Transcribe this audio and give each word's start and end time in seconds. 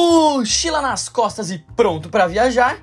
mochila 0.00 0.80
nas 0.80 1.08
costas 1.08 1.50
e 1.50 1.58
pronto 1.76 2.08
para 2.08 2.26
viajar? 2.26 2.78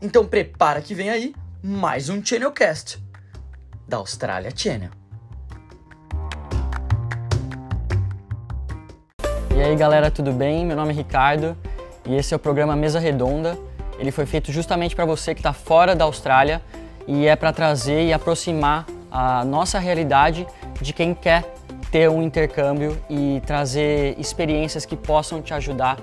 Então 0.00 0.24
prepara 0.24 0.80
que 0.80 0.94
vem 0.94 1.10
aí 1.10 1.34
mais 1.62 2.08
um 2.08 2.24
Channelcast 2.24 2.98
da 3.86 3.98
Austrália 3.98 4.50
Channel. 4.54 4.90
E 9.54 9.60
aí 9.60 9.76
galera, 9.76 10.10
tudo 10.10 10.32
bem? 10.32 10.64
Meu 10.64 10.76
nome 10.76 10.92
é 10.92 10.96
Ricardo 10.96 11.56
e 12.06 12.14
esse 12.14 12.32
é 12.32 12.36
o 12.36 12.40
programa 12.40 12.74
Mesa 12.74 12.98
Redonda. 12.98 13.58
Ele 13.98 14.10
foi 14.10 14.24
feito 14.24 14.50
justamente 14.50 14.96
para 14.96 15.04
você 15.04 15.34
que 15.34 15.40
está 15.40 15.52
fora 15.52 15.94
da 15.94 16.04
Austrália 16.04 16.62
e 17.06 17.26
é 17.26 17.36
para 17.36 17.52
trazer 17.52 18.06
e 18.06 18.12
aproximar 18.12 18.86
a 19.10 19.44
nossa 19.44 19.78
realidade 19.78 20.46
de 20.80 20.92
quem 20.92 21.14
quer 21.14 21.44
ter 21.90 22.08
um 22.08 22.22
intercâmbio 22.22 22.98
e 23.08 23.42
trazer 23.46 24.18
experiências 24.18 24.86
que 24.86 24.96
possam 24.96 25.42
te 25.42 25.52
ajudar 25.54 25.98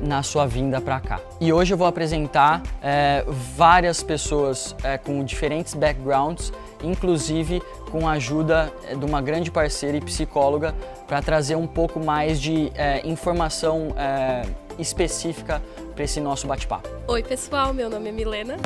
na 0.00 0.22
sua 0.22 0.46
vinda 0.46 0.80
para 0.80 0.98
cá. 1.00 1.20
E 1.40 1.52
hoje 1.52 1.74
eu 1.74 1.78
vou 1.78 1.86
apresentar 1.86 2.62
é, 2.82 3.24
várias 3.56 4.02
pessoas 4.02 4.74
é, 4.82 4.96
com 4.96 5.24
diferentes 5.24 5.74
backgrounds, 5.74 6.52
inclusive 6.82 7.62
com 7.90 8.08
a 8.08 8.12
ajuda 8.12 8.72
é, 8.84 8.94
de 8.94 9.04
uma 9.04 9.20
grande 9.20 9.50
parceira 9.50 9.96
e 9.96 10.00
psicóloga 10.00 10.74
para 11.06 11.20
trazer 11.20 11.56
um 11.56 11.66
pouco 11.66 12.00
mais 12.00 12.40
de 12.40 12.72
é, 12.74 13.06
informação 13.06 13.94
é, 13.96 14.42
específica 14.78 15.60
para 15.94 16.04
esse 16.04 16.20
nosso 16.20 16.46
bate-papo. 16.46 16.88
Oi 17.08 17.22
pessoal, 17.22 17.74
meu 17.74 17.90
nome 17.90 18.08
é 18.08 18.12
Milena. 18.12 18.56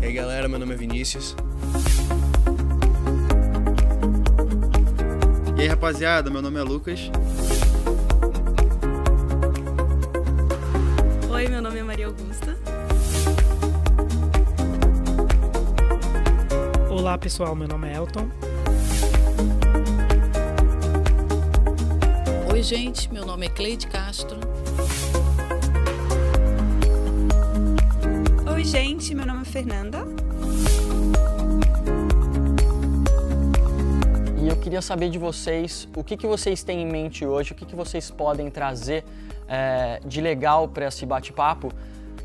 E 0.00 0.06
aí 0.06 0.12
galera, 0.12 0.48
meu 0.48 0.58
nome 0.58 0.74
é 0.74 0.76
Vinícius. 0.76 1.36
E 5.58 5.62
aí 5.62 5.66
rapaziada, 5.66 6.30
meu 6.30 6.40
nome 6.40 6.56
é 6.60 6.62
Lucas. 6.62 7.10
Oi, 11.28 11.48
meu 11.48 11.60
nome 11.60 11.78
é 11.80 11.82
Maria 11.82 12.06
Augusta. 12.06 12.56
Olá 16.88 17.18
pessoal, 17.18 17.56
meu 17.56 17.66
nome 17.66 17.88
é 17.88 17.96
Elton. 17.96 18.28
Oi, 22.52 22.62
gente, 22.62 23.12
meu 23.12 23.26
nome 23.26 23.46
é 23.46 23.48
Cleide 23.48 23.88
Castro. 23.88 24.38
Oi, 28.54 28.62
gente, 28.62 29.12
meu 29.12 29.26
nome 29.26 29.42
é 29.42 29.44
Fernanda. 29.44 30.06
E 34.48 34.50
eu 34.50 34.56
queria 34.56 34.80
saber 34.80 35.10
de 35.10 35.18
vocês 35.18 35.86
o 35.94 36.02
que, 36.02 36.16
que 36.16 36.26
vocês 36.26 36.62
têm 36.62 36.80
em 36.80 36.86
mente 36.86 37.26
hoje, 37.26 37.52
o 37.52 37.54
que, 37.54 37.66
que 37.66 37.76
vocês 37.76 38.10
podem 38.10 38.50
trazer 38.50 39.04
é, 39.46 40.00
de 40.02 40.22
legal 40.22 40.66
para 40.66 40.86
esse 40.86 41.04
bate-papo 41.04 41.70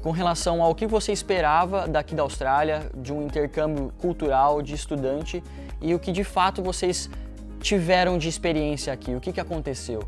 com 0.01 0.09
relação 0.09 0.63
ao 0.63 0.73
que 0.73 0.87
você 0.87 1.11
esperava 1.11 1.85
daqui 1.85 2.15
da 2.15 2.23
Austrália, 2.23 2.89
de 2.95 3.11
um 3.11 3.21
intercâmbio 3.21 3.91
cultural, 3.97 4.61
de 4.61 4.73
estudante, 4.73 5.43
e 5.81 5.93
o 5.93 5.99
que 5.99 6.13
de 6.13 6.23
fato 6.23 6.63
vocês 6.63 7.09
tiveram 7.59 8.17
de 8.17 8.29
experiência 8.29 8.93
aqui, 8.93 9.13
o 9.13 9.19
que, 9.19 9.33
que 9.33 9.41
aconteceu. 9.41 9.99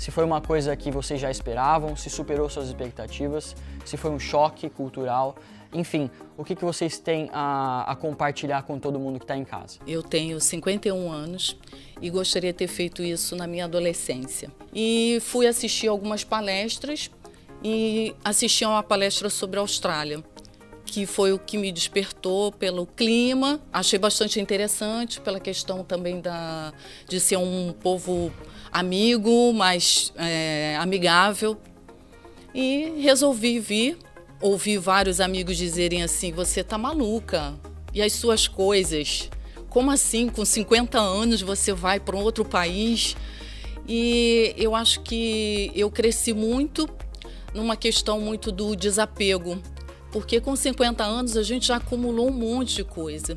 Se 0.00 0.10
foi 0.10 0.24
uma 0.24 0.40
coisa 0.40 0.74
que 0.74 0.90
vocês 0.90 1.20
já 1.20 1.30
esperavam, 1.30 1.94
se 1.94 2.08
superou 2.08 2.48
suas 2.48 2.68
expectativas, 2.68 3.54
se 3.84 3.98
foi 3.98 4.10
um 4.10 4.18
choque 4.18 4.70
cultural. 4.70 5.36
Enfim, 5.74 6.10
o 6.38 6.42
que, 6.42 6.56
que 6.56 6.64
vocês 6.64 6.98
têm 6.98 7.28
a, 7.34 7.84
a 7.86 7.94
compartilhar 7.94 8.62
com 8.62 8.78
todo 8.78 8.98
mundo 8.98 9.18
que 9.18 9.24
está 9.24 9.36
em 9.36 9.44
casa? 9.44 9.78
Eu 9.86 10.02
tenho 10.02 10.40
51 10.40 11.12
anos 11.12 11.54
e 12.00 12.08
gostaria 12.08 12.50
de 12.50 12.56
ter 12.56 12.66
feito 12.66 13.02
isso 13.02 13.36
na 13.36 13.46
minha 13.46 13.66
adolescência. 13.66 14.50
E 14.74 15.18
fui 15.20 15.46
assistir 15.46 15.88
algumas 15.88 16.24
palestras 16.24 17.10
e 17.62 18.14
assisti 18.24 18.64
a 18.64 18.70
uma 18.70 18.82
palestra 18.82 19.28
sobre 19.28 19.58
a 19.58 19.60
Austrália, 19.60 20.24
que 20.90 21.06
foi 21.06 21.32
o 21.32 21.38
que 21.38 21.56
me 21.56 21.70
despertou 21.70 22.50
pelo 22.50 22.84
clima. 22.84 23.60
Achei 23.72 23.96
bastante 23.96 24.40
interessante 24.40 25.20
pela 25.20 25.38
questão 25.38 25.84
também 25.84 26.20
da, 26.20 26.74
de 27.08 27.20
ser 27.20 27.36
um 27.36 27.72
povo 27.72 28.32
amigo, 28.72 29.52
mais 29.52 30.12
é, 30.16 30.76
amigável. 30.80 31.56
E 32.52 32.94
resolvi 33.00 33.60
vir 33.60 33.98
ouvi 34.40 34.78
vários 34.78 35.20
amigos 35.20 35.56
dizerem 35.56 36.02
assim: 36.02 36.32
você 36.32 36.64
tá 36.64 36.76
maluca. 36.76 37.54
E 37.92 38.02
as 38.02 38.12
suas 38.12 38.48
coisas? 38.48 39.28
Como 39.68 39.90
assim, 39.90 40.28
com 40.28 40.44
50 40.44 40.98
anos 40.98 41.40
você 41.40 41.72
vai 41.72 42.00
para 42.00 42.16
um 42.16 42.22
outro 42.22 42.44
país? 42.44 43.16
E 43.86 44.54
eu 44.56 44.74
acho 44.74 45.00
que 45.00 45.70
eu 45.74 45.90
cresci 45.90 46.32
muito 46.32 46.88
numa 47.54 47.76
questão 47.76 48.20
muito 48.20 48.52
do 48.52 48.76
desapego, 48.76 49.60
porque 50.12 50.40
com 50.40 50.54
50 50.54 51.04
anos 51.04 51.36
a 51.36 51.42
gente 51.42 51.66
já 51.68 51.76
acumulou 51.76 52.28
um 52.28 52.32
monte 52.32 52.76
de 52.76 52.84
coisa. 52.84 53.36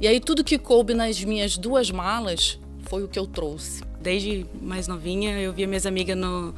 E 0.00 0.06
aí 0.06 0.20
tudo 0.20 0.44
que 0.44 0.58
coube 0.58 0.94
nas 0.94 1.22
minhas 1.22 1.56
duas 1.56 1.90
malas 1.90 2.58
foi 2.82 3.02
o 3.02 3.08
que 3.08 3.18
eu 3.18 3.26
trouxe. 3.26 3.82
Desde 4.00 4.46
mais 4.62 4.86
novinha 4.86 5.38
eu 5.40 5.52
via 5.52 5.66
minhas 5.66 5.86
amigas 5.86 6.16
no, 6.16 6.54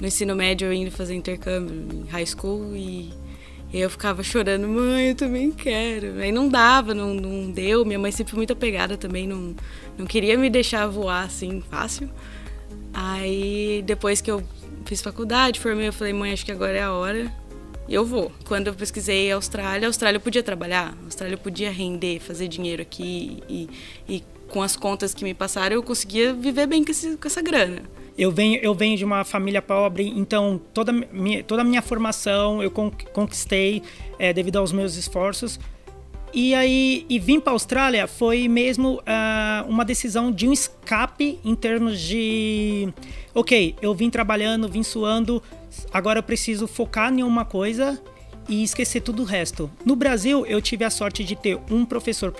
no 0.00 0.06
ensino 0.06 0.34
médio 0.36 0.72
indo 0.72 0.90
fazer 0.90 1.14
intercâmbio 1.14 1.74
em 1.92 2.04
high 2.08 2.26
school 2.26 2.74
e, 2.76 3.10
eu 3.70 3.90
ficava 3.90 4.22
chorando, 4.22 4.66
mãe, 4.66 5.08
eu 5.08 5.14
também 5.14 5.50
quero. 5.50 6.18
Aí 6.20 6.32
não 6.32 6.48
dava, 6.48 6.94
não, 6.94 7.12
não 7.12 7.50
deu. 7.50 7.84
Minha 7.84 7.98
mãe 7.98 8.10
sempre 8.10 8.34
muito 8.34 8.50
apegada 8.50 8.96
também, 8.96 9.26
não, 9.26 9.54
não 9.98 10.06
queria 10.06 10.38
me 10.38 10.48
deixar 10.48 10.86
voar 10.86 11.24
assim 11.24 11.60
fácil. 11.68 12.08
Aí 12.94 13.82
depois 13.84 14.22
que 14.22 14.30
eu 14.30 14.42
fiz 14.86 15.02
faculdade, 15.02 15.60
formei, 15.60 15.88
eu 15.88 15.92
falei, 15.92 16.14
mãe, 16.14 16.32
acho 16.32 16.46
que 16.46 16.52
agora 16.52 16.78
é 16.78 16.82
a 16.82 16.92
hora. 16.92 17.30
E 17.88 17.94
eu 17.94 18.04
vou. 18.04 18.30
Quando 18.46 18.66
eu 18.66 18.74
pesquisei 18.74 19.32
a 19.32 19.36
Austrália, 19.36 19.86
a 19.86 19.88
Austrália 19.88 20.20
podia 20.20 20.42
trabalhar, 20.42 20.94
a 21.00 21.04
Austrália 21.06 21.38
podia 21.38 21.70
render, 21.70 22.20
fazer 22.20 22.46
dinheiro 22.46 22.82
aqui 22.82 23.42
e, 23.48 23.68
e 24.06 24.22
com 24.48 24.62
as 24.62 24.76
contas 24.76 25.14
que 25.14 25.24
me 25.24 25.34
passaram 25.34 25.76
eu 25.76 25.82
conseguia 25.82 26.32
viver 26.32 26.66
bem 26.66 26.84
com, 26.84 26.90
esse, 26.90 27.16
com 27.16 27.26
essa 27.26 27.40
grana. 27.40 27.82
Eu 28.16 28.32
venho, 28.32 28.58
eu 28.60 28.74
venho 28.74 28.96
de 28.96 29.04
uma 29.04 29.24
família 29.24 29.62
pobre, 29.62 30.12
então 30.16 30.60
toda, 30.74 30.92
minha, 30.92 31.42
toda 31.44 31.62
a 31.62 31.64
minha 31.64 31.80
formação 31.80 32.62
eu 32.62 32.70
conquistei 32.70 33.82
é, 34.18 34.32
devido 34.32 34.56
aos 34.56 34.72
meus 34.72 34.96
esforços. 34.96 35.58
E 36.32 36.54
aí, 36.54 37.06
e 37.08 37.18
vim 37.18 37.40
para 37.40 37.52
a 37.52 37.54
Austrália 37.54 38.06
foi 38.06 38.48
mesmo 38.48 38.96
uh, 38.96 39.68
uma 39.68 39.84
decisão 39.84 40.30
de 40.30 40.46
um 40.46 40.52
escape 40.52 41.38
em 41.44 41.54
termos 41.54 42.00
de, 42.00 42.92
ok, 43.34 43.74
eu 43.80 43.94
vim 43.94 44.10
trabalhando, 44.10 44.68
vim 44.68 44.82
suando, 44.82 45.42
agora 45.92 46.18
eu 46.18 46.22
preciso 46.22 46.66
focar 46.66 47.12
em 47.12 47.22
uma 47.22 47.44
coisa 47.44 48.00
e 48.48 48.62
esquecer 48.62 49.00
tudo 49.00 49.22
o 49.22 49.24
resto. 49.24 49.70
No 49.84 49.94
Brasil, 49.94 50.46
eu 50.46 50.60
tive 50.60 50.84
a 50.84 50.90
sorte 50.90 51.22
de 51.22 51.36
ter 51.36 51.58
um 51.70 51.84
professor 51.84 52.32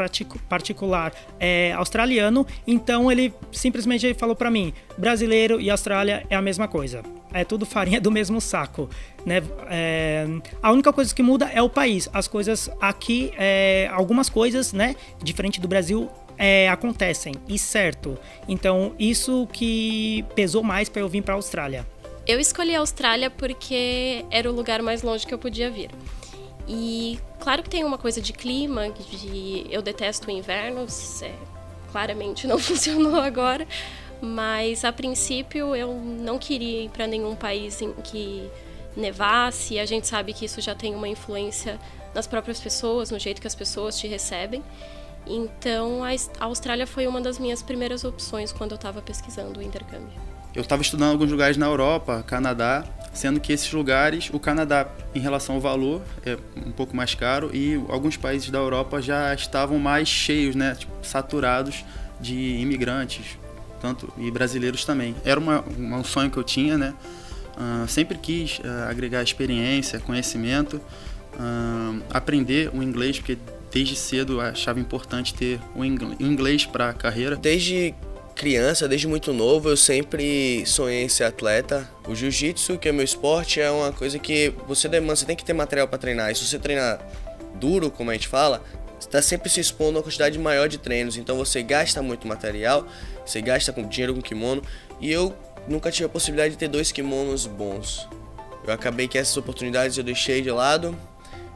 particular 0.48 1.12
é, 1.38 1.72
australiano, 1.72 2.46
então 2.66 3.10
ele 3.12 3.32
simplesmente 3.52 4.14
falou 4.14 4.34
para 4.34 4.50
mim: 4.50 4.72
brasileiro 4.96 5.60
e 5.60 5.70
Austrália 5.70 6.24
é 6.30 6.36
a 6.36 6.42
mesma 6.42 6.66
coisa. 6.66 7.02
É 7.32 7.44
tudo 7.44 7.66
farinha 7.66 8.00
do 8.00 8.10
mesmo 8.10 8.40
saco, 8.40 8.88
né? 9.26 9.42
É, 9.68 10.26
a 10.62 10.72
única 10.72 10.92
coisa 10.92 11.14
que 11.14 11.22
muda 11.22 11.50
é 11.52 11.60
o 11.60 11.68
país. 11.68 12.08
As 12.12 12.26
coisas 12.26 12.70
aqui, 12.80 13.32
é, 13.36 13.88
algumas 13.92 14.30
coisas, 14.30 14.72
né, 14.72 14.96
diferente 15.22 15.60
do 15.60 15.68
Brasil, 15.68 16.08
é, 16.38 16.68
acontecem 16.68 17.34
e 17.46 17.58
certo. 17.58 18.16
Então 18.48 18.94
isso 18.98 19.46
que 19.52 20.24
pesou 20.34 20.62
mais 20.62 20.88
para 20.88 21.02
eu 21.02 21.08
vir 21.08 21.22
para 21.22 21.34
a 21.34 21.36
Austrália. 21.36 21.86
Eu 22.28 22.38
escolhi 22.38 22.76
a 22.76 22.80
Austrália 22.80 23.30
porque 23.30 24.22
era 24.30 24.50
o 24.50 24.54
lugar 24.54 24.82
mais 24.82 25.00
longe 25.00 25.26
que 25.26 25.32
eu 25.32 25.38
podia 25.38 25.70
vir. 25.70 25.90
E 26.68 27.18
claro 27.40 27.62
que 27.62 27.70
tem 27.70 27.82
uma 27.82 27.96
coisa 27.96 28.20
de 28.20 28.34
clima, 28.34 28.90
de 28.90 29.66
eu 29.70 29.80
detesto 29.80 30.28
o 30.28 30.30
inverno, 30.30 30.86
é, 31.22 31.32
claramente 31.90 32.46
não 32.46 32.58
funcionou 32.60 33.18
agora, 33.18 33.66
mas 34.20 34.84
a 34.84 34.92
princípio 34.92 35.74
eu 35.74 35.94
não 35.94 36.38
queria 36.38 36.82
ir 36.82 36.90
para 36.90 37.06
nenhum 37.06 37.34
país 37.34 37.80
em 37.80 37.94
que 37.94 38.50
nevasse, 38.94 39.78
a 39.78 39.86
gente 39.86 40.06
sabe 40.06 40.34
que 40.34 40.44
isso 40.44 40.60
já 40.60 40.74
tem 40.74 40.94
uma 40.94 41.08
influência 41.08 41.80
nas 42.14 42.26
próprias 42.26 42.60
pessoas, 42.60 43.10
no 43.10 43.18
jeito 43.18 43.40
que 43.40 43.46
as 43.46 43.54
pessoas 43.54 43.98
te 43.98 44.06
recebem. 44.06 44.62
Então 45.26 46.02
a 46.04 46.44
Austrália 46.44 46.86
foi 46.86 47.06
uma 47.06 47.22
das 47.22 47.38
minhas 47.38 47.62
primeiras 47.62 48.04
opções 48.04 48.52
quando 48.52 48.72
eu 48.72 48.76
estava 48.76 49.00
pesquisando 49.00 49.60
o 49.60 49.62
intercâmbio. 49.62 50.37
Eu 50.58 50.62
estava 50.62 50.82
estudando 50.82 51.12
alguns 51.12 51.30
lugares 51.30 51.56
na 51.56 51.66
Europa, 51.66 52.24
Canadá, 52.26 52.84
sendo 53.12 53.38
que 53.38 53.52
esses 53.52 53.72
lugares, 53.72 54.28
o 54.32 54.40
Canadá, 54.40 54.88
em 55.14 55.20
relação 55.20 55.54
ao 55.54 55.60
valor, 55.60 56.02
é 56.26 56.36
um 56.56 56.72
pouco 56.72 56.96
mais 56.96 57.14
caro 57.14 57.52
e 57.54 57.80
alguns 57.88 58.16
países 58.16 58.50
da 58.50 58.58
Europa 58.58 59.00
já 59.00 59.32
estavam 59.32 59.78
mais 59.78 60.08
cheios, 60.08 60.56
né, 60.56 60.74
tipo, 60.74 60.92
saturados 61.00 61.84
de 62.20 62.34
imigrantes, 62.34 63.38
tanto 63.80 64.12
e 64.18 64.32
brasileiros 64.32 64.84
também. 64.84 65.14
Era 65.24 65.38
uma, 65.38 65.64
um 65.78 66.02
sonho 66.02 66.28
que 66.28 66.36
eu 66.36 66.42
tinha, 66.42 66.76
né? 66.76 66.92
Uh, 67.56 67.86
sempre 67.86 68.18
quis 68.18 68.58
uh, 68.58 68.90
agregar 68.90 69.22
experiência, 69.22 70.00
conhecimento, 70.00 70.80
uh, 71.34 72.02
aprender 72.10 72.68
o 72.74 72.82
inglês, 72.82 73.18
porque 73.18 73.38
desde 73.72 73.94
cedo 73.94 74.40
achava 74.40 74.80
importante 74.80 75.32
ter 75.32 75.60
o 75.76 75.84
inglês 75.84 76.66
para 76.66 76.90
a 76.90 76.92
carreira. 76.92 77.36
Desde 77.36 77.94
criança, 78.38 78.86
desde 78.86 79.08
muito 79.08 79.32
novo, 79.32 79.68
eu 79.68 79.76
sempre 79.76 80.64
sonhei 80.64 81.02
em 81.02 81.08
ser 81.08 81.24
atleta. 81.24 81.90
O 82.06 82.14
jiu-jitsu, 82.14 82.78
que 82.78 82.88
é 82.88 82.92
meu 82.92 83.04
esporte, 83.04 83.60
é 83.60 83.68
uma 83.68 83.92
coisa 83.92 84.16
que 84.16 84.54
você 84.68 84.88
demanda, 84.88 85.16
você 85.16 85.26
tem 85.26 85.34
que 85.34 85.44
ter 85.44 85.52
material 85.52 85.88
para 85.88 85.98
treinar. 85.98 86.30
E 86.30 86.36
se 86.36 86.46
você 86.46 86.56
treinar 86.56 87.04
duro, 87.56 87.90
como 87.90 88.10
a 88.10 88.14
gente 88.14 88.28
fala, 88.28 88.62
está 89.00 89.20
sempre 89.20 89.50
se 89.50 89.58
expondo 89.58 89.90
a 89.90 89.98
uma 89.98 90.02
quantidade 90.04 90.38
maior 90.38 90.68
de 90.68 90.78
treinos. 90.78 91.16
Então 91.16 91.36
você 91.36 91.64
gasta 91.64 92.00
muito 92.00 92.28
material, 92.28 92.86
você 93.26 93.42
gasta 93.42 93.72
com 93.72 93.82
dinheiro 93.88 94.14
com 94.14 94.22
kimono. 94.22 94.62
E 95.00 95.10
eu 95.10 95.34
nunca 95.66 95.90
tive 95.90 96.06
a 96.06 96.08
possibilidade 96.08 96.52
de 96.52 96.58
ter 96.58 96.68
dois 96.68 96.92
kimonos 96.92 97.44
bons. 97.44 98.08
Eu 98.64 98.72
acabei 98.72 99.08
que 99.08 99.18
essas 99.18 99.36
oportunidades 99.36 99.98
eu 99.98 100.04
deixei 100.04 100.42
de 100.42 100.50
lado 100.52 100.96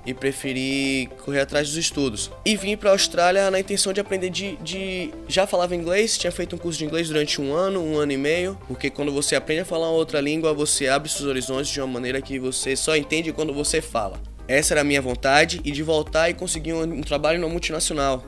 e 0.05 0.13
preferi 0.13 1.09
correr 1.25 1.41
atrás 1.41 1.69
dos 1.69 1.77
estudos. 1.77 2.31
E 2.45 2.57
vim 2.57 2.77
para 2.77 2.91
a 2.91 2.93
Austrália 2.93 3.51
na 3.51 3.61
intenção 3.61 3.93
de 3.93 4.01
aprender 4.01 4.31
de, 4.31 4.57
de, 4.57 5.11
Já 5.29 5.47
falava 5.47 5.77
inglês, 5.77 6.19
tinha 6.19 6.33
feito 6.33 6.57
um 6.57 6.59
curso 6.59 6.79
de 6.79 6.85
inglês 6.85 7.09
durante 7.09 7.41
um 7.41 7.55
ano, 7.55 7.81
um 7.81 7.99
ano 7.99 8.13
e 8.13 8.17
meio, 8.17 8.59
porque 8.67 8.91
quando 8.91 9.13
você 9.13 9.37
aprende 9.37 9.61
a 9.61 9.65
falar 9.65 9.91
outra 9.91 10.21
língua, 10.21 10.53
você 10.53 10.89
abre 10.89 11.09
seus 11.09 11.29
horizontes 11.29 11.71
de 11.71 11.81
uma 11.81 11.87
maneira 11.87 12.21
que 12.21 12.39
você 12.39 12.75
só 12.75 12.97
entende 12.97 13.33
quando 13.33 13.53
você 13.53 13.81
fala. 13.81 14.21
Essa 14.49 14.75
era 14.75 14.81
a 14.81 14.85
minha 14.85 15.01
vontade 15.01 15.61
e 15.65 15.71
de 15.71 15.83
voltar 15.83 16.29
e 16.29 16.35
conseguir 16.35 16.73
um, 16.73 16.83
um 16.83 17.01
trabalho 17.01 17.41
numa 17.41 17.51
multinacional. 17.51 18.25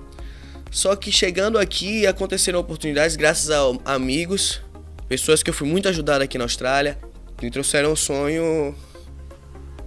Só 0.70 0.96
que 0.96 1.12
chegando 1.12 1.58
aqui 1.58 2.06
aconteceram 2.06 2.58
oportunidades 2.58 3.16
graças 3.16 3.50
a 3.50 3.60
amigos, 3.84 4.60
pessoas 5.08 5.42
que 5.42 5.50
eu 5.50 5.54
fui 5.54 5.68
muito 5.68 5.88
ajudado 5.88 6.24
aqui 6.24 6.38
na 6.38 6.44
Austrália, 6.44 6.98
me 7.42 7.50
trouxeram 7.50 7.92
um 7.92 7.96
sonho 7.96 8.74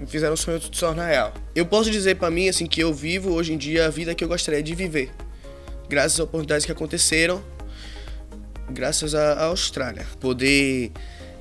fizeram 0.06 0.34
o 0.34 0.38
sonho 0.38 0.62
se 0.62 0.70
tornar 0.70 1.08
real. 1.08 1.34
Eu 1.56 1.66
posso 1.66 1.90
dizer 1.90 2.16
para 2.16 2.30
mim 2.30 2.48
assim 2.48 2.68
que 2.68 2.82
eu 2.82 2.94
vivo 2.94 3.32
hoje 3.32 3.54
em 3.54 3.58
dia 3.58 3.86
a 3.86 3.90
vida 3.90 4.14
que 4.14 4.24
eu 4.24 4.28
gostaria 4.28 4.62
de 4.62 4.76
viver, 4.76 5.12
graças 5.90 6.14
às 6.14 6.20
oportunidades 6.20 6.66
que 6.66 6.72
aconteceram, 6.72 7.44
graças 8.70 9.16
à 9.16 9.46
Austrália, 9.46 10.06
poder 10.20 10.92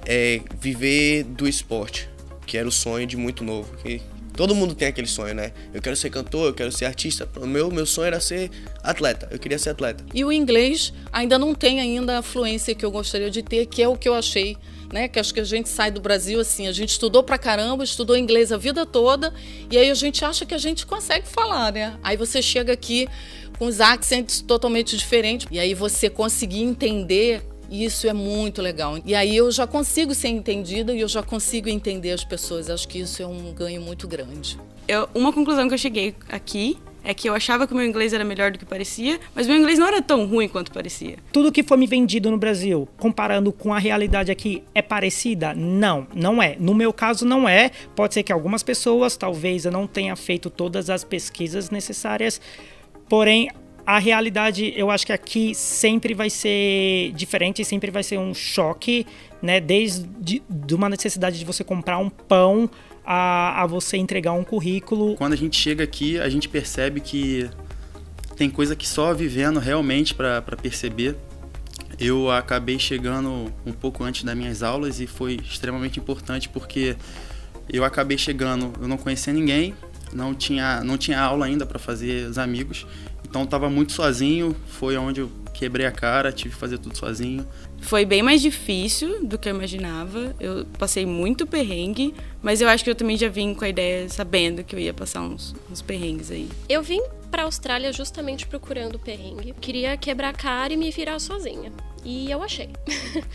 é, 0.06 0.40
viver 0.60 1.24
do 1.24 1.48
esporte, 1.48 2.08
que 2.46 2.56
era 2.56 2.66
o 2.66 2.72
sonho 2.72 3.06
de 3.06 3.16
muito 3.16 3.44
novo. 3.44 3.76
Que 3.76 4.00
todo 4.36 4.54
mundo 4.54 4.74
tem 4.74 4.88
aquele 4.88 5.06
sonho, 5.06 5.34
né? 5.34 5.52
Eu 5.72 5.80
quero 5.80 5.96
ser 5.96 6.10
cantor, 6.10 6.48
eu 6.48 6.54
quero 6.54 6.70
ser 6.70 6.84
artista. 6.84 7.28
O 7.36 7.46
meu, 7.46 7.70
meu 7.70 7.86
sonho 7.86 8.06
era 8.06 8.20
ser 8.20 8.50
atleta. 8.82 9.28
Eu 9.30 9.38
queria 9.38 9.58
ser 9.58 9.70
atleta. 9.70 10.04
E 10.14 10.24
o 10.24 10.32
inglês 10.32 10.92
ainda 11.12 11.38
não 11.38 11.54
tem 11.54 11.80
ainda 11.80 12.18
a 12.18 12.22
fluência 12.22 12.74
que 12.74 12.84
eu 12.84 12.90
gostaria 12.90 13.30
de 13.30 13.42
ter, 13.42 13.66
que 13.66 13.82
é 13.82 13.88
o 13.88 13.96
que 13.96 14.08
eu 14.08 14.14
achei 14.14 14.56
né? 14.92 15.08
Que 15.08 15.18
acho 15.18 15.32
que 15.32 15.40
a 15.40 15.44
gente 15.44 15.68
sai 15.68 15.90
do 15.90 16.00
Brasil 16.00 16.40
assim, 16.40 16.66
a 16.66 16.72
gente 16.72 16.90
estudou 16.90 17.22
pra 17.22 17.38
caramba, 17.38 17.84
estudou 17.84 18.16
inglês 18.16 18.52
a 18.52 18.56
vida 18.56 18.84
toda, 18.86 19.32
e 19.70 19.76
aí 19.76 19.90
a 19.90 19.94
gente 19.94 20.24
acha 20.24 20.44
que 20.44 20.54
a 20.54 20.58
gente 20.58 20.86
consegue 20.86 21.26
falar, 21.26 21.72
né? 21.72 21.98
Aí 22.02 22.16
você 22.16 22.40
chega 22.40 22.72
aqui 22.72 23.08
com 23.58 23.66
os 23.66 23.80
accents 23.80 24.40
totalmente 24.40 24.96
diferentes, 24.96 25.46
e 25.50 25.58
aí 25.58 25.74
você 25.74 26.08
conseguir 26.10 26.62
entender 26.62 27.42
isso 27.70 28.08
é 28.08 28.12
muito 28.12 28.62
legal. 28.62 28.98
E 29.04 29.14
aí 29.14 29.36
eu 29.36 29.50
já 29.50 29.66
consigo 29.66 30.14
ser 30.14 30.28
entendida 30.28 30.94
e 30.94 31.00
eu 31.00 31.08
já 31.08 31.22
consigo 31.22 31.68
entender 31.68 32.12
as 32.12 32.24
pessoas. 32.24 32.70
Acho 32.70 32.86
que 32.88 33.00
isso 33.00 33.22
é 33.22 33.26
um 33.26 33.52
ganho 33.52 33.80
muito 33.80 34.06
grande. 34.06 34.58
Eu, 34.88 35.08
uma 35.14 35.32
conclusão 35.32 35.66
que 35.66 35.74
eu 35.74 35.78
cheguei 35.78 36.14
aqui 36.28 36.78
é 37.06 37.14
que 37.14 37.28
eu 37.28 37.34
achava 37.34 37.66
que 37.66 37.72
o 37.72 37.76
meu 37.76 37.86
inglês 37.86 38.12
era 38.12 38.24
melhor 38.24 38.50
do 38.50 38.58
que 38.58 38.64
parecia, 38.64 39.20
mas 39.32 39.46
meu 39.46 39.56
inglês 39.56 39.78
não 39.78 39.86
era 39.86 40.02
tão 40.02 40.26
ruim 40.26 40.48
quanto 40.48 40.72
parecia. 40.72 41.16
Tudo 41.32 41.52
que 41.52 41.62
foi 41.62 41.76
me 41.76 41.86
vendido 41.86 42.30
no 42.30 42.36
Brasil, 42.36 42.88
comparando 42.98 43.52
com 43.52 43.72
a 43.72 43.78
realidade 43.78 44.32
aqui, 44.32 44.64
é 44.74 44.82
parecida? 44.82 45.54
Não, 45.54 46.06
não 46.12 46.42
é. 46.42 46.56
No 46.58 46.74
meu 46.74 46.92
caso, 46.92 47.24
não 47.24 47.48
é. 47.48 47.70
Pode 47.94 48.14
ser 48.14 48.24
que 48.24 48.32
algumas 48.32 48.64
pessoas, 48.64 49.16
talvez 49.16 49.64
eu 49.64 49.70
não 49.70 49.86
tenha 49.86 50.16
feito 50.16 50.50
todas 50.50 50.90
as 50.90 51.04
pesquisas 51.04 51.70
necessárias, 51.70 52.40
porém 53.08 53.50
a 53.86 53.98
realidade, 53.98 54.72
eu 54.76 54.90
acho 54.90 55.06
que 55.06 55.12
aqui 55.12 55.54
sempre 55.54 56.12
vai 56.12 56.28
ser 56.28 57.12
diferente, 57.14 57.64
sempre 57.64 57.90
vai 57.90 58.02
ser 58.02 58.18
um 58.18 58.34
choque, 58.34 59.06
né? 59.40 59.60
Desde 59.60 60.04
de 60.50 60.74
uma 60.74 60.88
necessidade 60.88 61.38
de 61.38 61.44
você 61.44 61.62
comprar 61.62 61.98
um 61.98 62.10
pão 62.10 62.68
a, 63.04 63.62
a 63.62 63.66
você 63.66 63.96
entregar 63.96 64.32
um 64.32 64.42
currículo. 64.42 65.14
Quando 65.14 65.34
a 65.34 65.36
gente 65.36 65.56
chega 65.56 65.84
aqui, 65.84 66.18
a 66.18 66.28
gente 66.28 66.48
percebe 66.48 67.00
que 67.00 67.48
tem 68.36 68.50
coisa 68.50 68.74
que 68.74 68.88
só 68.88 69.14
vivendo 69.14 69.60
realmente 69.60 70.12
para 70.12 70.42
perceber. 70.60 71.16
Eu 71.98 72.30
acabei 72.30 72.80
chegando 72.80 73.52
um 73.64 73.72
pouco 73.72 74.02
antes 74.02 74.24
das 74.24 74.36
minhas 74.36 74.62
aulas 74.64 75.00
e 75.00 75.06
foi 75.06 75.34
extremamente 75.34 76.00
importante 76.00 76.48
porque 76.48 76.96
eu 77.72 77.84
acabei 77.84 78.18
chegando, 78.18 78.72
eu 78.80 78.88
não 78.88 78.96
conhecia 78.96 79.32
ninguém, 79.32 79.74
não 80.12 80.34
tinha, 80.34 80.82
não 80.82 80.98
tinha 80.98 81.20
aula 81.20 81.46
ainda 81.46 81.64
para 81.64 81.78
fazer 81.78 82.28
os 82.28 82.36
amigos, 82.36 82.86
então 83.28 83.42
estava 83.42 83.68
muito 83.68 83.92
sozinho, 83.92 84.54
foi 84.66 84.96
onde 84.96 85.20
eu 85.20 85.30
quebrei 85.52 85.86
a 85.86 85.90
cara, 85.90 86.30
tive 86.30 86.54
que 86.54 86.60
fazer 86.60 86.78
tudo 86.78 86.96
sozinho. 86.96 87.46
Foi 87.80 88.04
bem 88.04 88.22
mais 88.22 88.40
difícil 88.40 89.24
do 89.24 89.38
que 89.38 89.48
eu 89.48 89.54
imaginava. 89.54 90.34
Eu 90.38 90.66
passei 90.78 91.04
muito 91.04 91.46
perrengue, 91.46 92.14
mas 92.42 92.60
eu 92.60 92.68
acho 92.68 92.84
que 92.84 92.90
eu 92.90 92.94
também 92.94 93.16
já 93.16 93.28
vim 93.28 93.54
com 93.54 93.64
a 93.64 93.68
ideia 93.68 94.08
sabendo 94.08 94.62
que 94.62 94.76
eu 94.76 94.80
ia 94.80 94.94
passar 94.94 95.22
uns, 95.22 95.54
uns 95.70 95.82
perrengues 95.82 96.30
aí. 96.30 96.48
Eu 96.68 96.82
vim 96.82 97.02
para 97.30 97.42
a 97.42 97.44
Austrália 97.46 97.92
justamente 97.92 98.46
procurando 98.46 98.98
perrengue. 98.98 99.54
Queria 99.60 99.96
quebrar 99.96 100.28
a 100.28 100.32
cara 100.32 100.72
e 100.72 100.76
me 100.76 100.90
virar 100.90 101.18
sozinha. 101.18 101.72
E 102.04 102.30
eu 102.30 102.42
achei. 102.42 102.70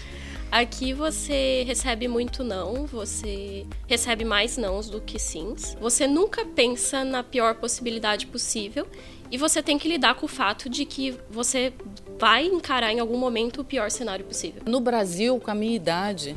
Aqui 0.52 0.94
você 0.94 1.64
recebe 1.66 2.10
muito 2.10 2.44
não, 2.44 2.86
você 2.86 3.66
recebe 3.88 4.26
mais 4.26 4.58
nãos 4.58 4.90
do 4.90 5.00
que 5.00 5.18
sims. 5.18 5.78
Você 5.80 6.06
nunca 6.06 6.46
pensa 6.46 7.06
na 7.06 7.24
pior 7.24 7.56
possibilidade 7.56 8.28
possível 8.28 8.86
e 9.32 9.38
você 9.38 9.64
tem 9.64 9.80
que 9.80 9.88
lidar 9.88 10.16
com 10.16 10.26
o 10.26 10.30
fato 10.30 10.70
de 10.70 10.84
que 10.84 11.16
você 11.30 11.72
vai 12.20 12.46
encarar 12.46 12.92
em 12.92 13.00
algum 13.00 13.18
momento 13.18 13.62
o 13.62 13.64
pior 13.64 13.90
cenário 13.90 14.26
possível. 14.26 14.62
No 14.66 14.80
Brasil, 14.82 15.40
com 15.40 15.50
a 15.50 15.56
minha 15.56 15.76
idade, 15.76 16.36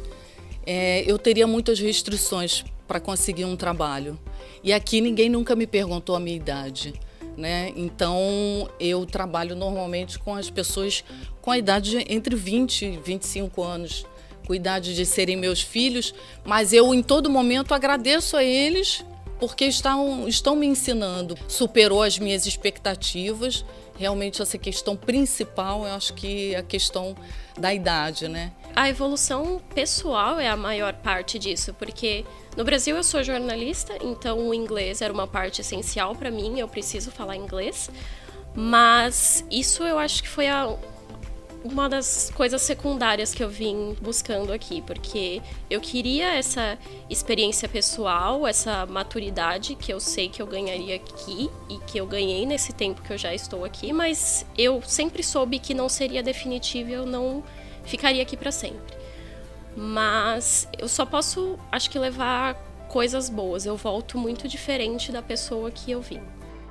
é, 0.64 1.02
eu 1.10 1.18
teria 1.18 1.46
muitas 1.46 1.80
restrições 1.80 2.64
para 2.86 3.00
conseguir 3.00 3.44
um 3.44 3.56
trabalho. 3.56 4.18
E 4.62 4.72
aqui 4.72 5.00
ninguém 5.00 5.28
nunca 5.28 5.56
me 5.56 5.66
perguntou 5.66 6.14
a 6.14 6.20
minha 6.20 6.36
idade. 6.36 6.94
Né? 7.36 7.72
Então 7.74 8.70
eu 8.78 9.04
trabalho 9.04 9.56
normalmente 9.56 10.18
com 10.20 10.34
as 10.34 10.48
pessoas 10.48 11.04
com 11.42 11.50
a 11.50 11.58
idade 11.58 12.04
entre 12.08 12.36
20 12.36 12.84
e 12.84 12.96
25 12.96 13.60
anos, 13.60 14.06
com 14.46 14.52
a 14.52 14.56
idade 14.56 14.94
de 14.94 15.04
serem 15.04 15.36
meus 15.36 15.60
filhos, 15.60 16.14
mas 16.44 16.72
eu 16.72 16.94
em 16.94 17.02
todo 17.02 17.28
momento 17.28 17.74
agradeço 17.74 18.36
a 18.36 18.44
eles 18.44 19.04
porque 19.46 19.66
estão, 19.66 20.26
estão 20.26 20.56
me 20.56 20.66
ensinando. 20.66 21.36
Superou 21.46 22.02
as 22.02 22.18
minhas 22.18 22.46
expectativas. 22.46 23.62
Realmente, 23.96 24.40
essa 24.40 24.56
questão 24.56 24.96
principal, 24.96 25.84
eu 25.84 25.92
acho 25.92 26.14
que 26.14 26.54
é 26.54 26.58
a 26.58 26.62
questão 26.62 27.14
da 27.58 27.72
idade, 27.72 28.26
né? 28.26 28.52
A 28.74 28.88
evolução 28.88 29.60
pessoal 29.74 30.40
é 30.40 30.48
a 30.48 30.56
maior 30.56 30.94
parte 30.94 31.38
disso, 31.38 31.74
porque 31.74 32.24
no 32.56 32.64
Brasil 32.64 32.96
eu 32.96 33.04
sou 33.04 33.22
jornalista, 33.22 33.96
então 34.02 34.48
o 34.48 34.54
inglês 34.54 35.02
era 35.02 35.12
uma 35.12 35.26
parte 35.26 35.60
essencial 35.60 36.16
para 36.16 36.30
mim, 36.30 36.58
eu 36.58 36.66
preciso 36.66 37.10
falar 37.10 37.36
inglês. 37.36 37.90
Mas 38.54 39.44
isso 39.50 39.82
eu 39.82 39.98
acho 39.98 40.22
que 40.22 40.28
foi 40.28 40.48
a, 40.48 40.74
uma 41.64 41.88
das 41.88 42.30
coisas 42.34 42.60
secundárias 42.60 43.32
que 43.32 43.42
eu 43.42 43.48
vim 43.48 43.96
buscando 44.02 44.52
aqui, 44.52 44.82
porque 44.82 45.40
eu 45.70 45.80
queria 45.80 46.34
essa 46.34 46.78
experiência 47.08 47.66
pessoal, 47.66 48.46
essa 48.46 48.84
maturidade 48.84 49.74
que 49.74 49.90
eu 49.90 49.98
sei 49.98 50.28
que 50.28 50.42
eu 50.42 50.46
ganharia 50.46 50.96
aqui 50.96 51.50
e 51.70 51.78
que 51.86 51.98
eu 51.98 52.06
ganhei 52.06 52.44
nesse 52.44 52.74
tempo 52.74 53.00
que 53.00 53.10
eu 53.10 53.16
já 53.16 53.34
estou 53.34 53.64
aqui, 53.64 53.94
mas 53.94 54.44
eu 54.58 54.82
sempre 54.82 55.22
soube 55.22 55.58
que 55.58 55.72
não 55.72 55.88
seria 55.88 56.22
definitivo, 56.22 56.90
eu 56.90 57.06
não 57.06 57.42
ficaria 57.84 58.22
aqui 58.22 58.36
para 58.36 58.52
sempre. 58.52 58.94
Mas 59.74 60.68
eu 60.78 60.86
só 60.86 61.06
posso, 61.06 61.58
acho 61.72 61.90
que 61.90 61.98
levar 61.98 62.54
coisas 62.88 63.28
boas. 63.28 63.66
Eu 63.66 63.76
volto 63.76 64.16
muito 64.18 64.46
diferente 64.46 65.10
da 65.10 65.20
pessoa 65.20 65.70
que 65.70 65.90
eu 65.90 66.00
vim. 66.00 66.20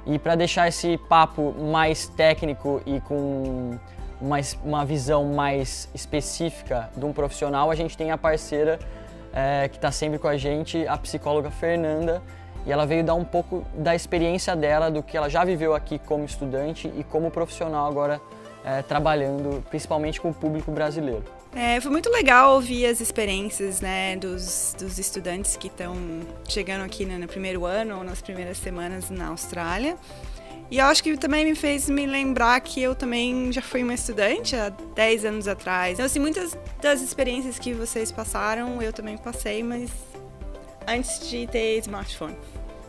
E 0.06 0.18
para 0.20 0.36
deixar 0.36 0.68
esse 0.68 0.98
papo 1.10 1.54
mais 1.54 2.08
técnico 2.08 2.82
e 2.86 3.02
com 3.02 3.78
uma, 4.24 4.38
uma 4.63 4.86
visão 4.86 5.25
mais 5.25 5.89
específica 5.94 6.89
de 6.96 7.03
um 7.03 7.12
profissional, 7.12 7.70
a 7.70 7.75
gente 7.75 7.98
tem 7.98 8.10
a 8.10 8.18
parceira 8.18 8.80
é, 9.34 9.68
que 9.68 9.75
está 9.75 9.92
sempre 9.92 10.18
com 10.18 10.30
a 10.30 10.38
gente, 10.38 10.88
a 10.88 10.98
psicóloga 10.98 11.51
Fernanda, 11.51 12.24
e 12.65 12.72
ela 12.72 12.86
veio 12.86 13.03
dar 13.03 13.15
um 13.15 13.25
pouco 13.25 13.65
da 13.74 13.94
experiência 13.94 14.56
dela, 14.56 14.89
do 14.89 15.03
que 15.03 15.18
ela 15.18 15.30
já 15.30 15.44
viveu 15.44 15.75
aqui 15.75 16.00
como 16.00 16.24
estudante 16.24 16.89
e 16.96 17.03
como 17.03 17.30
profissional 17.30 17.86
agora 17.86 18.22
é, 18.63 18.82
trabalhando, 18.82 19.62
principalmente 19.70 20.22
com 20.22 20.30
o 20.30 20.34
público 20.34 20.72
brasileiro. 20.72 21.25
É, 21.53 21.82
foi 21.82 21.92
muito 21.92 22.10
legal 22.10 22.56
ouvir 22.56 22.86
as 22.86 23.01
experiências 23.01 23.82
né, 23.82 24.15
dos, 24.15 24.74
dos 24.80 24.98
estudantes 24.98 25.58
que 25.58 25.68
estão 25.68 25.96
chegando 26.48 26.84
aqui 26.86 27.06
no, 27.06 27.20
no 27.20 27.27
primeiro 27.27 27.65
ano 27.65 27.98
ou 27.98 28.03
nas 28.06 28.22
primeiras 28.22 28.58
semanas 28.58 29.10
na 29.10 29.27
Austrália. 29.27 29.98
E 30.74 30.80
eu 30.80 30.86
acho 30.88 31.03
que 31.03 31.15
também 31.15 31.46
me 31.46 31.53
fez 31.53 31.88
me 31.88 32.08
lembrar 32.08 32.60
que 32.60 32.82
eu 32.82 32.96
também 32.96 33.51
já 33.51 33.62
fui 33.62 33.84
uma 33.84 33.94
estudante 33.94 34.56
há 34.56 34.70
10 34.70 35.25
anos 35.25 35.48
atrás. 35.48 35.94
Então, 35.94 36.03
assim, 36.08 36.20
muitas 36.20 36.58
das 36.82 37.00
experiências 37.00 37.60
que 37.60 37.75
vocês 37.75 38.12
passaram, 38.12 38.82
eu 38.82 38.92
também 38.92 39.15
passei, 39.15 39.62
mas 39.62 39.92
antes 40.88 41.30
de 41.30 41.46
ter 41.46 41.77
smartphone, 41.77 42.36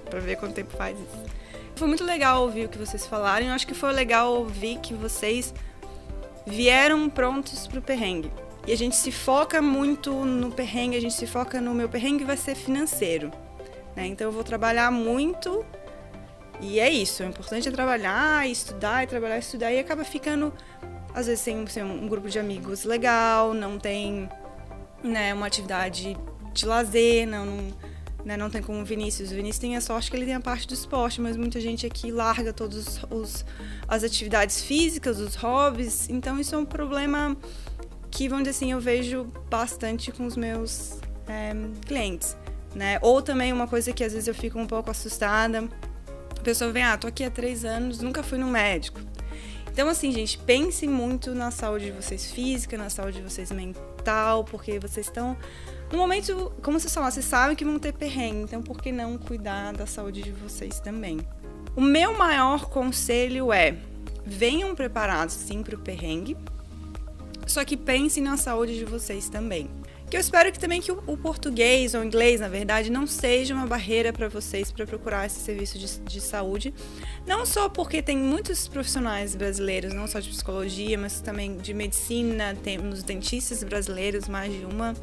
para 0.09 0.19
ver 0.19 0.37
quanto 0.37 0.55
tempo 0.55 0.75
faz 0.75 0.99
isso. 0.99 1.25
Foi 1.77 1.87
muito 1.87 2.03
legal 2.05 2.45
ouvir 2.45 2.65
o 2.65 2.69
que 2.71 2.79
vocês 2.79 3.07
falaram. 3.07 3.49
Eu 3.49 3.53
acho 3.53 3.67
que 3.67 3.75
foi 3.75 3.93
legal 3.93 4.33
ouvir 4.33 4.79
que 4.79 4.95
vocês 4.95 5.53
vieram 6.47 7.11
prontos 7.11 7.67
para 7.67 7.81
o 7.81 7.83
perrengue. 7.83 8.33
E 8.67 8.73
a 8.73 8.77
gente 8.79 8.97
se 8.97 9.13
foca 9.13 9.61
muito 9.61 10.11
no 10.25 10.51
perrengue, 10.51 10.97
a 10.97 11.01
gente 11.03 11.13
se 11.13 11.27
foca 11.27 11.61
no 11.61 11.75
meu 11.75 11.91
perrengue 11.91 12.25
vai 12.25 12.39
ser 12.39 12.55
financeiro. 12.55 13.31
Né? 13.95 14.07
Então 14.07 14.29
eu 14.29 14.33
vou 14.33 14.43
trabalhar 14.43 14.91
muito 14.91 15.63
e 16.61 16.79
é 16.81 16.91
isso. 16.91 17.23
O 17.23 17.27
importante 17.27 17.69
é 17.69 17.73
trabalhar, 17.73 18.49
estudar, 18.49 19.05
e 19.05 19.07
trabalhar, 19.07 19.39
estudar 19.39 19.73
e 19.73 19.79
acaba 19.79 20.05
ficando, 20.05 20.53
às 21.15 21.27
vezes, 21.27 21.41
sem, 21.41 21.67
sem 21.67 21.83
um 21.83 22.09
grupo 22.09 22.29
de 22.29 22.39
amigos 22.39 22.85
legal, 22.85 23.53
não 23.53 23.79
tem 23.79 24.29
né, 25.03 25.35
uma 25.35 25.47
atividade 25.47 26.17
de 26.53 26.67
lazer, 26.67 27.27
não, 27.27 27.47
né, 28.25 28.37
não 28.37 28.49
tem 28.49 28.63
como 28.63 28.81
o 28.81 28.85
Vinícius. 28.85 29.31
O 29.31 29.35
Vinícius 29.35 29.59
tem 29.59 29.77
a 29.77 29.81
sorte 29.81 30.11
que 30.11 30.17
ele 30.17 30.25
tem 30.25 30.35
a 30.35 30.41
parte 30.41 30.67
do 30.67 30.75
esporte, 30.75 31.21
mas 31.21 31.37
muita 31.37 31.61
gente 31.61 31.85
aqui 31.85 32.11
larga 32.11 32.53
todas 32.53 33.01
as 33.87 34.05
atividades 34.05 34.63
físicas, 34.63 35.21
os 35.21 35.35
hobbies. 35.35 36.09
Então 36.09 36.39
isso 36.39 36.55
é 36.55 36.59
um 36.59 36.65
problema 36.65 37.37
que, 38.11 38.29
vamos 38.29 38.45
dizer 38.45 38.57
assim, 38.57 38.73
eu 38.73 38.81
vejo 38.81 39.25
bastante 39.51 40.13
com 40.13 40.25
os 40.25 40.37
meus 40.37 41.01
é, 41.27 41.53
clientes. 41.87 42.37
Né? 42.75 42.99
Ou 43.03 43.21
também 43.21 43.53
uma 43.53 43.69
coisa 43.69 43.93
que 43.93 44.03
às 44.03 44.13
vezes 44.13 44.27
eu 44.27 44.35
fico 44.35 44.59
um 44.59 44.67
pouco 44.67 44.91
assustada. 44.91 45.69
Pessoa 46.45 46.71
vem, 46.71 46.83
ah, 46.83 46.99
tô 46.99 47.07
aqui 47.07 47.25
há 47.25 47.31
três 47.31 47.65
anos, 47.65 48.01
nunca 48.01 48.23
fui 48.23 48.37
no 48.37 48.47
médico. 48.47 49.01
Então, 49.73 49.89
assim, 49.89 50.13
gente, 50.13 50.37
pense 50.37 50.87
muito 50.87 51.35
na 51.35 51.51
saúde 51.51 51.87
de 51.87 51.91
vocês 51.91 52.31
física, 52.31 52.77
na 52.77 52.91
saúde 52.91 53.17
de 53.17 53.29
vocês 53.29 53.51
mental, 53.51 54.45
porque 54.45 54.79
vocês 54.79 55.07
estão. 55.07 55.37
No 55.91 55.97
momento, 55.97 56.53
como 56.63 56.79
vocês 56.79 56.93
falam, 56.93 57.11
vocês 57.11 57.25
sabem 57.25 57.57
que 57.57 57.65
vão 57.65 57.79
ter 57.79 57.95
perrengue, 57.95 58.43
então 58.43 58.63
por 58.63 58.81
que 58.81 58.93
não 58.93 59.17
cuidar 59.17 59.73
da 59.73 59.87
saúde 59.87 60.23
de 60.23 60.31
vocês 60.31 60.79
também? 60.81 61.19
O 61.75 61.81
meu 61.81 62.17
maior 62.17 62.67
conselho 62.69 63.51
é: 63.51 63.77
venham 64.25 64.75
preparados 64.75 65.35
sim 65.35 65.63
para 65.63 65.75
o 65.75 65.79
perrengue, 65.79 66.37
só 67.47 67.65
que 67.65 67.77
pensem 67.77 68.23
na 68.23 68.37
saúde 68.37 68.79
de 68.79 68.85
vocês 68.85 69.31
também. 69.31 69.69
Que 70.11 70.17
eu 70.17 70.21
espero 70.21 70.53
que 70.53 70.59
também 70.59 70.81
que 70.81 70.93
o, 70.93 71.03
o 71.07 71.17
português 71.17 71.95
ou 71.95 72.05
inglês, 72.05 72.41
na 72.41 72.49
verdade, 72.49 72.91
não 72.91 73.07
seja 73.07 73.55
uma 73.55 73.67
barreira 73.67 74.13
para 74.13 74.29
vocês 74.29 74.71
para 74.71 74.87
procurar 74.87 75.27
esse 75.27 75.41
serviço 75.41 75.79
de, 75.79 75.99
de 76.01 76.21
saúde. 76.21 76.73
Não 77.27 77.45
só 77.45 77.69
porque 77.69 78.03
tem 78.03 78.17
muitos 78.17 78.69
profissionais 78.69 79.35
brasileiros, 79.35 79.93
não 79.93 80.07
só 80.07 80.21
de 80.21 80.29
psicologia, 80.29 80.97
mas 80.99 81.21
também 81.21 81.57
de 81.57 81.75
medicina, 81.75 82.57
temos 82.63 83.03
dentistas 83.03 83.65
brasileiros, 83.65 84.29
mais 84.29 84.53
de 84.53 84.65
uma. 84.65 84.95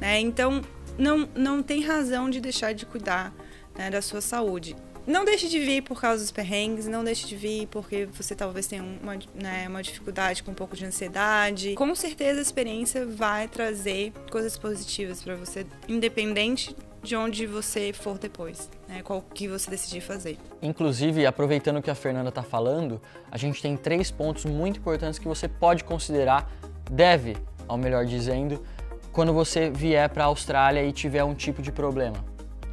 Né? 0.00 0.20
Então, 0.20 0.62
não, 0.98 1.28
não 1.34 1.62
tem 1.62 1.82
razão 1.82 2.28
de 2.28 2.40
deixar 2.40 2.72
de 2.72 2.86
cuidar 2.86 3.34
né, 3.74 3.90
da 3.90 4.02
sua 4.02 4.20
saúde. 4.20 4.76
Não 5.06 5.24
deixe 5.24 5.48
de 5.48 5.58
vir 5.58 5.82
por 5.82 6.00
causa 6.00 6.22
dos 6.22 6.30
perrengues, 6.30 6.86
não 6.86 7.02
deixe 7.02 7.26
de 7.26 7.34
vir 7.36 7.66
porque 7.66 8.06
você 8.06 8.34
talvez 8.34 8.66
tenha 8.66 8.82
uma, 8.82 9.18
né, 9.34 9.66
uma 9.68 9.82
dificuldade 9.82 10.42
com 10.42 10.52
um 10.52 10.54
pouco 10.54 10.76
de 10.76 10.84
ansiedade. 10.84 11.74
Com 11.74 11.94
certeza 11.94 12.38
a 12.38 12.42
experiência 12.42 13.04
vai 13.04 13.48
trazer 13.48 14.12
coisas 14.30 14.56
positivas 14.56 15.20
para 15.22 15.34
você, 15.34 15.66
independente 15.88 16.76
de 17.02 17.16
onde 17.16 17.46
você 17.46 17.92
for 17.92 18.16
depois, 18.16 18.70
né, 18.88 19.02
qual 19.02 19.20
que 19.20 19.48
você 19.48 19.68
decidir 19.68 20.00
fazer. 20.00 20.38
Inclusive, 20.62 21.26
aproveitando 21.26 21.78
o 21.78 21.82
que 21.82 21.90
a 21.90 21.96
Fernanda 21.96 22.28
está 22.28 22.44
falando, 22.44 23.00
a 23.28 23.36
gente 23.36 23.60
tem 23.60 23.76
três 23.76 24.10
pontos 24.10 24.44
muito 24.44 24.78
importantes 24.78 25.18
que 25.18 25.26
você 25.26 25.48
pode 25.48 25.82
considerar, 25.82 26.48
deve, 26.88 27.36
ao 27.66 27.76
melhor 27.76 28.06
dizendo, 28.06 28.64
quando 29.10 29.32
você 29.32 29.68
vier 29.68 30.08
para 30.10 30.22
a 30.22 30.26
Austrália 30.28 30.84
e 30.84 30.92
tiver 30.92 31.24
um 31.24 31.34
tipo 31.34 31.60
de 31.60 31.72
problema. 31.72 32.24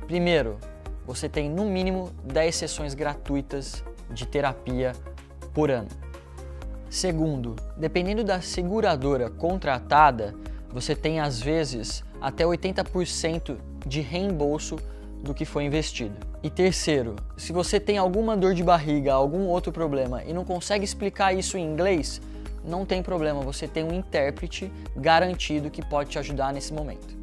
Primeiro, 0.05 0.59
você 1.09 1.27
tem 1.27 1.49
no 1.49 1.65
mínimo 1.65 2.11
10 2.23 2.55
sessões 2.55 2.93
gratuitas 2.93 3.83
de 4.11 4.27
terapia 4.27 4.93
por 5.55 5.71
ano. 5.71 5.87
Segundo, 6.87 7.55
dependendo 7.75 8.23
da 8.23 8.41
seguradora 8.41 9.27
contratada, 9.27 10.35
você 10.71 10.95
tem 10.95 11.19
às 11.19 11.41
vezes 11.41 12.03
até 12.21 12.43
80% 12.43 13.57
de 13.87 14.01
reembolso 14.01 14.75
do 15.23 15.33
que 15.33 15.45
foi 15.45 15.63
investido. 15.63 16.15
E 16.43 16.49
terceiro, 16.49 17.15
se 17.35 17.51
você 17.51 17.79
tem 17.79 17.97
alguma 17.97 18.37
dor 18.37 18.53
de 18.53 18.63
barriga, 18.63 19.11
algum 19.11 19.47
outro 19.47 19.71
problema 19.71 20.23
e 20.23 20.31
não 20.31 20.45
consegue 20.45 20.85
explicar 20.85 21.33
isso 21.33 21.57
em 21.57 21.65
inglês, 21.65 22.21
não 22.63 22.85
tem 22.85 23.01
problema, 23.01 23.41
você 23.41 23.67
tem 23.67 23.83
um 23.83 23.91
intérprete 23.91 24.71
garantido 24.95 25.71
que 25.71 25.83
pode 25.83 26.11
te 26.11 26.19
ajudar 26.19 26.53
nesse 26.53 26.71
momento. 26.71 27.17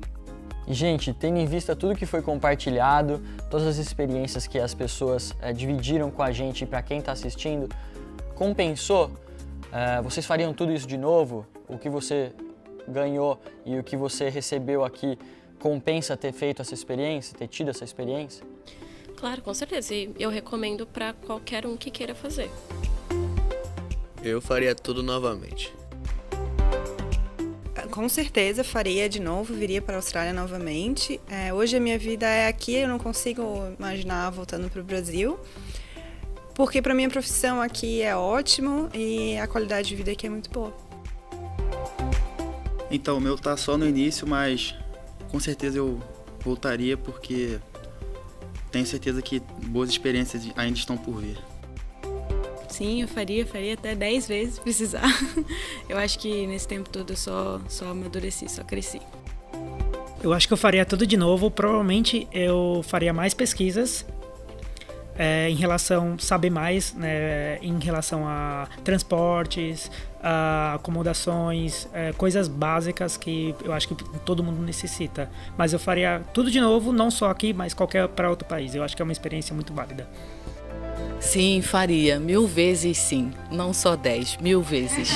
E, 0.66 0.74
gente, 0.74 1.12
tendo 1.12 1.38
em 1.38 1.46
vista 1.46 1.76
tudo 1.76 1.94
que 1.94 2.06
foi 2.06 2.20
compartilhado, 2.20 3.22
todas 3.48 3.66
as 3.66 3.76
experiências 3.78 4.46
que 4.46 4.58
as 4.58 4.74
pessoas 4.74 5.32
é, 5.40 5.52
dividiram 5.52 6.10
com 6.10 6.22
a 6.22 6.32
gente 6.32 6.64
e 6.64 6.66
para 6.66 6.82
quem 6.82 6.98
está 6.98 7.12
assistindo, 7.12 7.68
compensou? 8.34 9.10
É, 9.72 10.02
vocês 10.02 10.26
fariam 10.26 10.52
tudo 10.52 10.72
isso 10.72 10.86
de 10.86 10.98
novo? 10.98 11.46
O 11.68 11.78
que 11.78 11.88
você 11.88 12.32
ganhou 12.88 13.40
e 13.64 13.78
o 13.78 13.84
que 13.84 13.96
você 13.96 14.28
recebeu 14.28 14.84
aqui 14.84 15.16
compensa 15.60 16.16
ter 16.16 16.32
feito 16.32 16.62
essa 16.62 16.74
experiência, 16.74 17.36
ter 17.38 17.46
tido 17.46 17.70
essa 17.70 17.84
experiência? 17.84 18.44
Claro, 19.16 19.42
com 19.42 19.54
certeza. 19.54 19.94
E 19.94 20.14
eu 20.18 20.30
recomendo 20.30 20.86
para 20.86 21.12
qualquer 21.12 21.64
um 21.64 21.76
que 21.76 21.90
queira 21.90 22.14
fazer. 22.14 22.50
Eu 24.22 24.40
faria 24.40 24.74
tudo 24.74 25.02
novamente 25.02 25.72
com 27.96 28.10
certeza 28.10 28.62
faria 28.62 29.08
de 29.08 29.18
novo, 29.18 29.54
viria 29.54 29.80
para 29.80 29.94
a 29.94 29.96
Austrália 29.96 30.30
novamente. 30.30 31.18
É, 31.30 31.50
hoje 31.50 31.78
a 31.78 31.80
minha 31.80 31.98
vida 31.98 32.26
é 32.26 32.46
aqui, 32.46 32.74
eu 32.74 32.86
não 32.86 32.98
consigo 32.98 33.42
imaginar 33.78 34.28
voltando 34.28 34.68
para 34.68 34.82
o 34.82 34.84
Brasil, 34.84 35.40
porque 36.54 36.82
para 36.82 36.94
minha 36.94 37.08
profissão 37.08 37.58
aqui 37.58 38.02
é 38.02 38.14
ótimo 38.14 38.90
e 38.92 39.38
a 39.38 39.46
qualidade 39.46 39.88
de 39.88 39.96
vida 39.96 40.12
aqui 40.12 40.26
é 40.26 40.28
muito 40.28 40.50
boa. 40.50 40.76
Então, 42.90 43.16
o 43.16 43.20
meu 43.20 43.38
tá 43.38 43.56
só 43.56 43.78
no 43.78 43.88
início, 43.88 44.26
mas 44.26 44.74
com 45.30 45.40
certeza 45.40 45.78
eu 45.78 45.98
voltaria 46.40 46.98
porque 46.98 47.58
tenho 48.70 48.84
certeza 48.84 49.22
que 49.22 49.40
boas 49.68 49.88
experiências 49.88 50.46
ainda 50.54 50.78
estão 50.78 50.98
por 50.98 51.18
vir. 51.18 51.38
Sim, 52.76 53.00
eu 53.00 53.08
faria, 53.08 53.46
faria 53.46 53.72
até 53.72 53.94
10 53.94 54.28
vezes 54.28 54.54
se 54.56 54.60
precisar. 54.60 55.08
Eu 55.88 55.96
acho 55.96 56.18
que 56.18 56.46
nesse 56.46 56.68
tempo 56.68 56.90
todo 56.90 57.10
eu 57.10 57.16
só, 57.16 57.58
só 57.70 57.88
amadureci, 57.88 58.50
só 58.50 58.62
cresci. 58.62 59.00
Eu 60.22 60.34
acho 60.34 60.46
que 60.46 60.52
eu 60.52 60.58
faria 60.58 60.84
tudo 60.84 61.06
de 61.06 61.16
novo. 61.16 61.50
Provavelmente 61.50 62.28
eu 62.30 62.84
faria 62.86 63.14
mais 63.14 63.32
pesquisas 63.32 64.04
é, 65.16 65.48
em 65.48 65.54
relação 65.54 66.18
saber 66.18 66.50
mais 66.50 66.92
né, 66.92 67.56
em 67.62 67.78
relação 67.78 68.28
a 68.28 68.68
transportes, 68.84 69.90
a 70.22 70.74
acomodações, 70.74 71.88
é, 71.94 72.12
coisas 72.12 72.46
básicas 72.46 73.16
que 73.16 73.54
eu 73.64 73.72
acho 73.72 73.88
que 73.88 73.94
todo 74.20 74.42
mundo 74.42 74.60
necessita. 74.60 75.30
Mas 75.56 75.72
eu 75.72 75.78
faria 75.78 76.22
tudo 76.34 76.50
de 76.50 76.60
novo, 76.60 76.92
não 76.92 77.10
só 77.10 77.30
aqui, 77.30 77.54
mas 77.54 77.72
qualquer 77.72 78.06
para 78.08 78.28
outro 78.28 78.46
país. 78.46 78.74
Eu 78.74 78.82
acho 78.82 78.94
que 78.94 79.00
é 79.00 79.04
uma 79.04 79.12
experiência 79.12 79.54
muito 79.54 79.72
válida. 79.72 80.06
Sim, 81.26 81.60
faria. 81.60 82.20
Mil 82.20 82.46
vezes 82.46 82.96
sim. 82.98 83.32
Não 83.50 83.74
só 83.74 83.96
dez, 83.96 84.36
mil 84.36 84.62
vezes. 84.62 85.10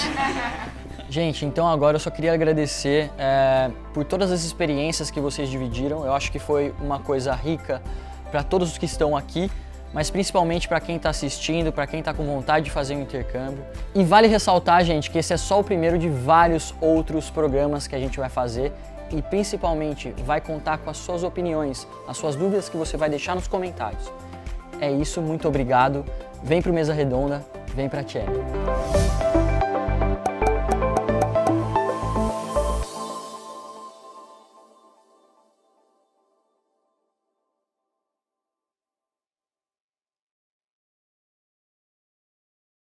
Gente, 1.08 1.46
então 1.46 1.68
agora 1.68 1.94
eu 1.94 2.00
só 2.00 2.10
queria 2.10 2.34
agradecer 2.34 3.10
é, 3.16 3.70
por 3.94 4.04
todas 4.04 4.32
as 4.32 4.42
experiências 4.42 5.08
que 5.08 5.20
vocês 5.20 5.48
dividiram. 5.48 6.04
Eu 6.04 6.12
acho 6.12 6.32
que 6.32 6.40
foi 6.40 6.74
uma 6.80 6.98
coisa 6.98 7.32
rica 7.32 7.80
para 8.28 8.42
todos 8.42 8.72
os 8.72 8.76
que 8.76 8.86
estão 8.86 9.16
aqui, 9.16 9.48
mas 9.94 10.10
principalmente 10.10 10.66
para 10.66 10.80
quem 10.80 10.96
está 10.96 11.10
assistindo, 11.10 11.72
para 11.72 11.86
quem 11.86 12.00
está 12.00 12.12
com 12.12 12.24
vontade 12.24 12.64
de 12.64 12.72
fazer 12.72 12.96
um 12.96 13.02
intercâmbio. 13.02 13.64
E 13.94 14.02
vale 14.02 14.26
ressaltar, 14.26 14.84
gente, 14.84 15.12
que 15.12 15.18
esse 15.18 15.32
é 15.32 15.36
só 15.36 15.60
o 15.60 15.64
primeiro 15.64 15.96
de 15.96 16.08
vários 16.08 16.74
outros 16.80 17.30
programas 17.30 17.86
que 17.86 17.94
a 17.94 18.00
gente 18.00 18.18
vai 18.18 18.28
fazer 18.28 18.72
e 19.12 19.22
principalmente 19.22 20.12
vai 20.26 20.40
contar 20.40 20.78
com 20.78 20.90
as 20.90 20.96
suas 20.96 21.22
opiniões, 21.22 21.86
as 22.08 22.16
suas 22.16 22.34
dúvidas 22.34 22.68
que 22.68 22.76
você 22.76 22.96
vai 22.96 23.08
deixar 23.08 23.36
nos 23.36 23.46
comentários. 23.46 24.10
É 24.80 24.90
isso, 24.90 25.20
muito 25.20 25.46
obrigado. 25.46 26.04
Vem 26.42 26.62
pro 26.62 26.72
Mesa 26.72 26.92
Redonda, 26.94 27.44
vem 27.74 27.88
pra 27.88 28.02
Tchê. 28.02 28.22